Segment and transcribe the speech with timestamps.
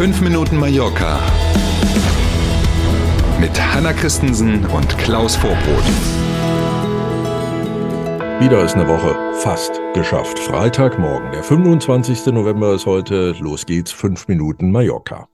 [0.00, 1.20] 5 Minuten Mallorca
[3.38, 5.84] mit Hanna Christensen und Klaus Vorbrot.
[8.40, 10.38] Wieder ist eine Woche fast geschafft.
[10.38, 12.32] Freitagmorgen, der 25.
[12.32, 13.32] November ist heute.
[13.40, 15.28] Los geht's, 5 Minuten Mallorca.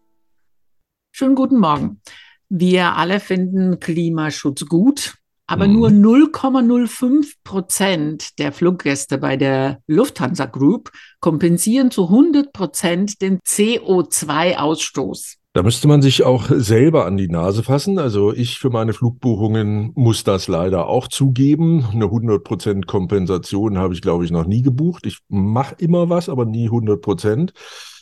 [1.13, 2.01] Schönen guten Morgen.
[2.49, 5.15] Wir alle finden Klimaschutz gut,
[5.47, 5.73] aber Mhm.
[5.75, 10.91] nur 0,05 Prozent der Fluggäste bei der Lufthansa Group
[11.21, 15.37] kompensieren zu 100 Prozent den CO2-Ausstoß.
[15.53, 17.99] Da müsste man sich auch selber an die Nase fassen.
[17.99, 21.87] Also ich für meine Flugbuchungen muss das leider auch zugeben.
[21.93, 25.07] Eine 100% Kompensation habe ich, glaube ich, noch nie gebucht.
[25.07, 27.55] Ich mache immer was, aber nie 100%.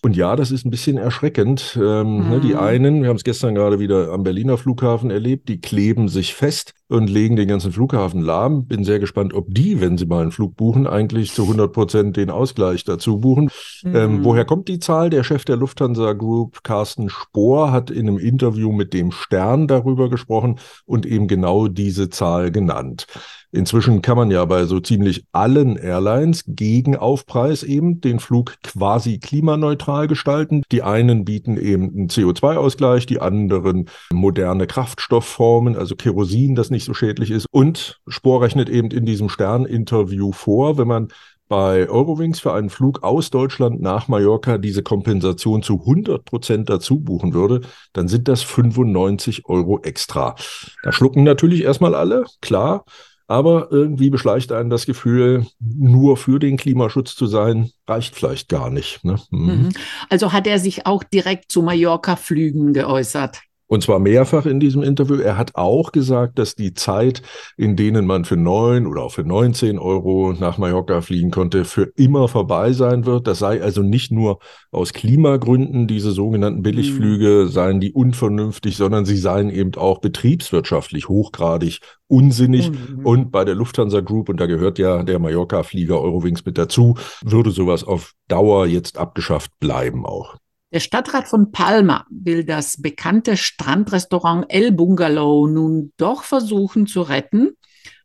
[0.05, 1.79] Und ja, das ist ein bisschen erschreckend.
[1.81, 2.59] Ähm, ne, die Mhm.
[2.61, 6.75] einen, wir haben es gestern gerade wieder am Berliner Flughafen erlebt, die kleben sich fest
[6.89, 8.67] und legen den ganzen Flughafen lahm.
[8.67, 12.29] Bin sehr gespannt, ob die, wenn sie mal einen Flug buchen, eigentlich zu 100% den
[12.29, 13.49] Ausgleich dazu buchen.
[13.83, 14.25] Ähm, Mhm.
[14.25, 15.09] woher kommt die Zahl?
[15.09, 20.11] Der Chef der Lufthansa Group, Carsten Spohr, hat in einem Interview mit dem Stern darüber
[20.11, 23.07] gesprochen und eben genau diese Zahl genannt.
[23.55, 29.19] Inzwischen kann man ja bei so ziemlich allen Airlines gegen Aufpreis eben den Flug quasi
[29.19, 30.65] klimaneutral gestalten.
[30.73, 36.95] Die einen bieten eben einen CO2-Ausgleich, die anderen moderne Kraftstoffformen, also Kerosin, das nicht so
[36.95, 37.47] schädlich ist.
[37.53, 41.09] Und Spohr rechnet eben in diesem Stern-Interview vor, wenn man
[41.47, 46.99] bei Eurowings für einen Flug aus Deutschland nach Mallorca diese Kompensation zu 100 Prozent dazu
[46.99, 47.61] buchen würde,
[47.93, 50.35] dann sind das 95 Euro extra.
[50.83, 52.85] Da schlucken natürlich erstmal alle, klar.
[53.27, 58.71] Aber irgendwie beschleicht einen das Gefühl, nur für den Klimaschutz zu sein, reicht vielleicht gar
[58.71, 59.05] nicht.
[59.05, 59.19] Ne?
[59.31, 59.47] Mhm.
[59.47, 59.69] Mhm.
[60.11, 63.41] Also hat er sich auch direkt zu Mallorca-Flügen geäußert.
[63.67, 65.17] Und zwar mehrfach in diesem Interview.
[65.17, 67.23] Er hat auch gesagt, dass die Zeit,
[67.57, 71.91] in denen man für neun oder auch für 19 Euro nach Mallorca fliegen konnte, für
[71.97, 73.27] immer vorbei sein wird.
[73.27, 74.39] Das sei also nicht nur
[74.71, 81.81] aus Klimagründen, diese sogenannten Billigflüge seien die unvernünftig, sondern sie seien eben auch betriebswirtschaftlich hochgradig
[82.07, 82.71] unsinnig.
[82.71, 83.07] Mhm.
[83.07, 87.51] Und bei der Lufthansa Group, und da gehört ja der Mallorca-Flieger Eurowings mit dazu, würde
[87.51, 90.37] sowas auf Dauer jetzt abgeschafft bleiben auch.
[90.75, 97.53] Der Stadtrat von Palma will das bekannte Strandrestaurant El Bungalow nun doch versuchen zu retten.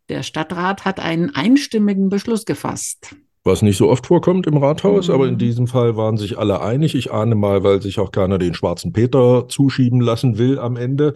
[0.08, 3.16] Der Stadtrat hat einen einstimmigen Beschluss gefasst.
[3.44, 5.14] Was nicht so oft vorkommt im Rathaus, Mhm.
[5.16, 6.94] aber in diesem Fall waren sich alle einig.
[6.94, 11.16] Ich ahne mal, weil sich auch keiner den schwarzen Peter zuschieben lassen will am Ende.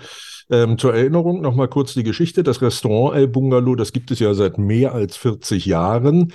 [0.50, 2.42] Ähm, zur Erinnerung noch mal kurz die Geschichte.
[2.42, 6.34] Das Restaurant El Bungalow, das gibt es ja seit mehr als 40 Jahren.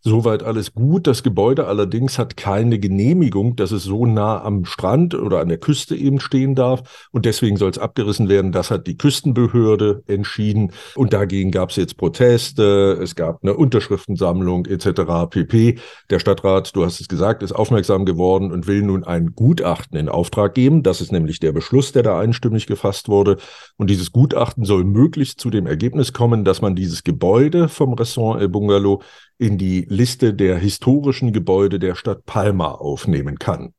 [0.00, 1.06] Soweit alles gut.
[1.08, 5.58] Das Gebäude allerdings hat keine Genehmigung, dass es so nah am Strand oder an der
[5.58, 7.08] Küste eben stehen darf.
[7.10, 8.52] Und deswegen soll es abgerissen werden.
[8.52, 10.72] Das hat die Küstenbehörde entschieden.
[10.94, 12.98] Und dagegen gab es jetzt Proteste.
[13.02, 15.28] Es gab eine Unterschriftensammlung etc.
[15.28, 15.78] pp.
[16.10, 20.08] Der Stadtrat, du hast es gesagt, ist aufmerksam geworden und will nun ein Gutachten in
[20.08, 20.84] Auftrag geben.
[20.84, 23.38] Das ist nämlich der Beschluss, der da einstimmig gefasst wurde.
[23.76, 28.40] Und dieses Gutachten soll möglichst zu dem Ergebnis kommen, dass man dieses Gebäude vom Restaurant
[28.40, 29.02] El Bungalow
[29.38, 33.74] in die Liste der historischen Gebäude der Stadt Palma aufnehmen kann.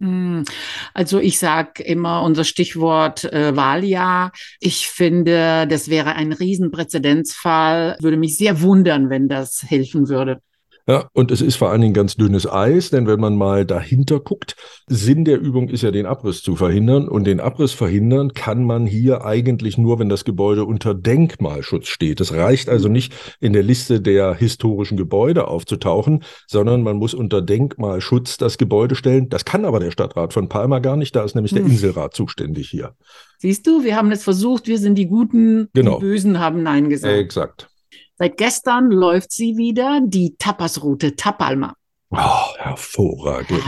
[0.00, 0.44] Hm,
[0.92, 4.32] Also ich sage immer unser Stichwort äh, Wahljahr.
[4.60, 7.96] Ich finde, das wäre ein Riesenpräzedenzfall.
[8.00, 10.40] Würde mich sehr wundern, wenn das helfen würde.
[10.86, 14.20] Ja, und es ist vor allen Dingen ganz dünnes Eis, denn wenn man mal dahinter
[14.20, 14.54] guckt,
[14.86, 17.08] Sinn der Übung ist ja, den Abriss zu verhindern.
[17.08, 22.20] Und den Abriss verhindern kann man hier eigentlich nur, wenn das Gebäude unter Denkmalschutz steht.
[22.20, 27.40] Es reicht also nicht, in der Liste der historischen Gebäude aufzutauchen, sondern man muss unter
[27.40, 29.30] Denkmalschutz das Gebäude stellen.
[29.30, 31.16] Das kann aber der Stadtrat von Palma gar nicht.
[31.16, 31.70] Da ist nämlich der Hm.
[31.70, 32.92] Inselrat zuständig hier.
[33.38, 35.96] Siehst du, wir haben es versucht, wir sind die Guten, Genau.
[35.96, 37.14] die Bösen haben Nein gesagt.
[37.16, 37.68] Exakt.
[38.16, 41.74] Seit gestern läuft sie wieder, die Tapasroute Tapalma.
[42.16, 43.64] Oh, hervorragend.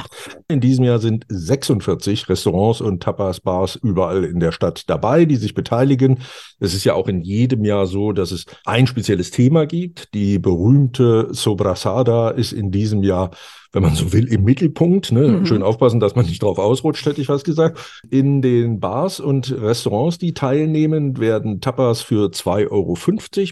[0.47, 5.55] In diesem Jahr sind 46 Restaurants und Tapas-Bars überall in der Stadt dabei, die sich
[5.55, 6.21] beteiligen.
[6.61, 10.15] Es ist ja auch in jedem Jahr so, dass es ein spezielles Thema gibt.
[10.15, 13.33] Die berühmte Sobrasada ist in diesem Jahr,
[13.77, 15.13] wenn man so will, im Mittelpunkt.
[15.13, 15.29] Ne?
[15.29, 15.47] Mhm.
[15.47, 17.79] Schön aufpassen, dass man nicht drauf ausrutscht, hätte ich fast gesagt.
[18.09, 22.97] In den Bars und Restaurants, die teilnehmen, werden Tapas für 2,50 Euro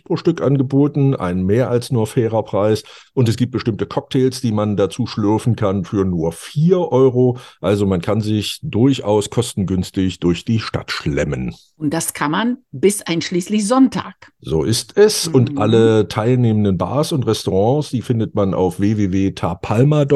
[0.03, 1.15] pro Stück angeboten.
[1.15, 2.85] Ein mehr als nur fairer Preis.
[3.12, 7.37] Und es gibt bestimmte Cocktails, die man dazu schlürfen kann für nur 4 Euro.
[7.61, 11.55] Also man kann sich durchaus kostengünstig durch die Stadt schlemmen.
[11.76, 14.32] Und das kann man bis einschließlich Sonntag.
[14.41, 15.29] So ist es.
[15.29, 15.59] Und Mhm.
[15.59, 20.13] alle teilnehmenden Bars und Restaurants, die findet man auf www.tapalma.com.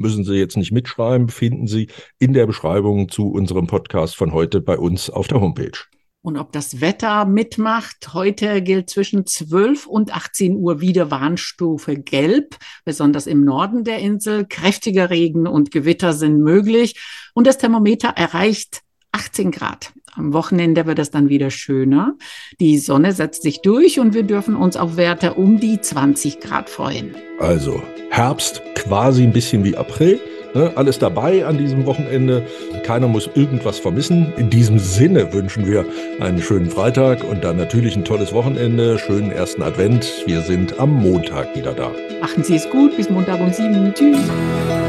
[0.00, 1.88] Müssen Sie jetzt nicht mitschreiben, finden Sie
[2.18, 5.78] in der Beschreibung zu unserem Podcast von heute bei uns auf der Homepage.
[6.26, 12.56] Und ob das Wetter mitmacht, heute gilt zwischen 12 und 18 Uhr wieder Warnstufe Gelb,
[12.84, 14.44] besonders im Norden der Insel.
[14.44, 17.00] Kräftiger Regen und Gewitter sind möglich
[17.32, 18.82] und das Thermometer erreicht
[19.12, 19.92] 18 Grad.
[20.16, 22.14] Am Wochenende wird es dann wieder schöner.
[22.58, 26.70] Die Sonne setzt sich durch und wir dürfen uns auf Werte um die 20 Grad
[26.70, 27.14] freuen.
[27.38, 30.18] Also Herbst quasi ein bisschen wie April.
[30.54, 32.46] Ne, alles dabei an diesem Wochenende.
[32.82, 34.32] Keiner muss irgendwas vermissen.
[34.38, 35.84] In diesem Sinne wünschen wir
[36.18, 40.24] einen schönen Freitag und dann natürlich ein tolles Wochenende, schönen ersten Advent.
[40.24, 41.90] Wir sind am Montag wieder da.
[42.22, 43.92] Machen Sie es gut, bis Montag um sieben.
[43.92, 44.85] Tschüss.